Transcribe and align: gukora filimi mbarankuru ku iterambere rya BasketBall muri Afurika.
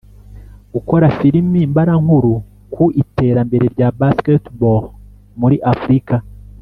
gukora 0.73 1.05
filimi 1.17 1.59
mbarankuru 1.71 2.31
ku 2.73 2.83
iterambere 3.01 3.65
rya 3.73 3.89
BasketBall 3.99 4.83
muri 5.39 5.55
Afurika. 5.73 6.15